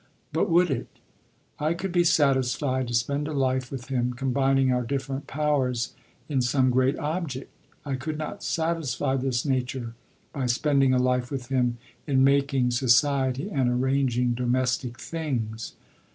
[0.33, 0.87] But would it?
[1.59, 5.93] I could be satisfied to spend a life with him combining our different powers
[6.27, 7.51] in some great object.
[7.85, 9.93] I could not satisfy this nature
[10.33, 11.77] by spending a life with him
[12.07, 15.73] in making society and arranging domestic things....